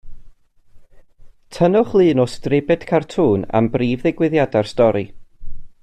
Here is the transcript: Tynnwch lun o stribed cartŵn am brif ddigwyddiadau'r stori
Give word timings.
Tynnwch 1.57 1.91
lun 2.01 2.23
o 2.23 2.25
stribed 2.37 2.87
cartŵn 2.93 3.47
am 3.61 3.69
brif 3.77 4.07
ddigwyddiadau'r 4.07 4.73
stori 4.73 5.05